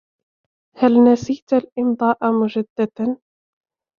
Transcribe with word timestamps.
هل 0.77 1.03
نسيت 1.03 1.53
الإمضاء 1.53 2.31
مجدّدا؟ 2.31 3.17